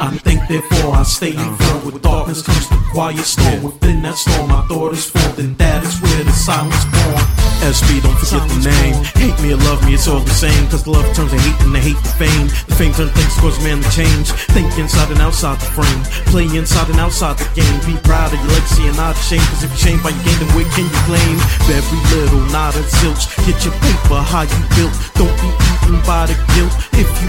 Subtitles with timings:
[0.00, 1.84] I think therefore I stay informed.
[1.86, 3.62] With darkness comes the quiet storm.
[3.62, 7.24] Within that storm, my thought is formed, and that is where the silence born.
[7.64, 8.94] SB, don't forget the name.
[9.16, 10.68] Hate me or love me, it's all the same.
[10.68, 12.46] Cause the love turns to hate and the hate to fame.
[12.68, 14.28] The fame turns things cause man to change.
[14.52, 16.02] Think inside and outside the frame.
[16.28, 17.76] Play inside and outside the game.
[17.88, 19.48] Be proud of your legacy and not ashamed.
[19.48, 21.36] Cause if you're shamed by your game, then where can you claim?
[21.72, 23.24] Every little, not a zilch.
[23.48, 24.94] Get your paper, how you built.
[25.16, 26.74] Don't be eaten by the guilt.
[26.92, 27.28] If you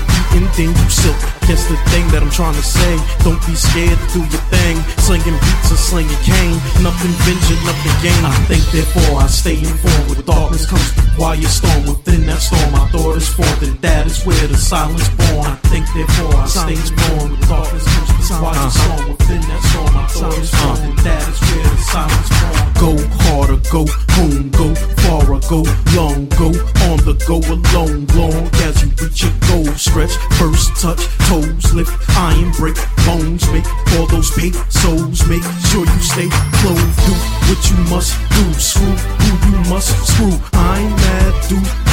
[0.58, 1.18] then you silk.
[1.48, 3.00] Guess the thing that I'm trying to say.
[3.24, 4.76] Don't be scared to do your thing.
[5.02, 6.60] Slinging beats or slinging cane.
[6.84, 8.22] Nothing venture, nothing gain.
[8.22, 10.10] I think therefore I stay informed.
[10.12, 11.88] With darkness comes the quiet storm.
[11.88, 15.48] Within that storm, my thought is formed, and that is where the silence born.
[15.48, 17.32] I think therefore I stay informed.
[17.32, 18.70] With darkness comes the quiet uh-huh.
[18.76, 19.04] storm.
[19.16, 20.90] Within that storm, my thought is formed, uh-huh.
[20.92, 22.66] and that is where the silence born.
[22.78, 22.92] Go
[23.26, 23.82] harder, go
[24.20, 24.68] home, go
[25.50, 25.64] go
[25.96, 26.48] long, go
[26.90, 29.66] on the go alone, long as you reach your goal.
[29.76, 33.68] Stretch, first touch, toes lift, iron break, bones make
[33.98, 35.28] all those pesos.
[35.28, 36.98] Make sure you stay clothed.
[37.06, 37.14] Do
[37.48, 38.46] what you must do.
[38.60, 40.34] Screw who you must screw.
[40.54, 41.87] I ain't mad, do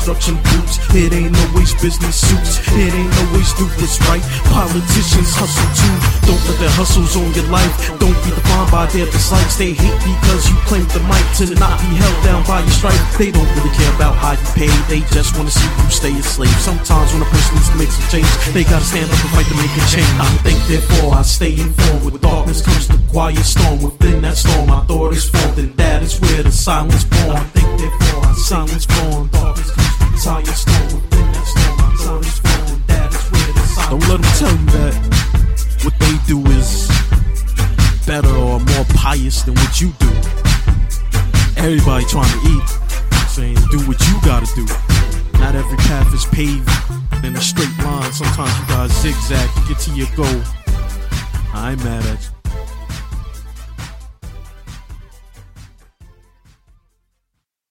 [0.00, 0.80] construction boots.
[0.96, 2.56] It ain't always business suits.
[2.72, 4.24] It ain't always do what's right.
[4.48, 5.96] Politicians hustle too.
[6.24, 7.68] Don't let their hustles on your life.
[8.00, 9.60] Don't be defined by their dislikes.
[9.60, 12.96] They hate because you claim the mic to not be held down by your stripe.
[13.20, 14.72] They don't really care about how you pay.
[14.88, 16.56] They just wanna see you stay a slave.
[16.64, 19.48] Sometimes when a person needs to make some change, they gotta stand up and fight
[19.52, 20.16] to make a change.
[20.16, 22.08] I think therefore I stay informed.
[22.08, 23.84] With darkness comes the quiet storm.
[23.84, 27.36] Within that storm, my thought is formed, and that is where the silence born.
[27.36, 29.28] I think therefore I silence born.
[29.28, 30.28] Darkness comes the
[33.88, 34.94] Don't let them tell you that
[35.82, 36.88] what they do is
[38.06, 40.08] better or more pious than what you do.
[41.56, 42.68] Everybody trying to eat,
[43.28, 44.66] saying do what you gotta do.
[45.38, 46.68] Not every path is paved
[47.24, 48.12] in a straight line.
[48.12, 50.42] Sometimes you gotta zigzag to get to your goal.
[51.54, 52.39] I ain't mad at you.